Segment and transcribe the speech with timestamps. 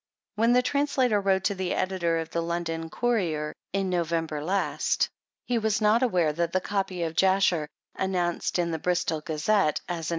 [0.33, 5.07] When the translator wrote to the Editor of the London Courier, in November last,
[5.45, 9.49] he was not aware that the copy of Jasher, announced in the Bristol Gazette as
[9.53, 10.09] an TRANSLATOR'S PREFACE.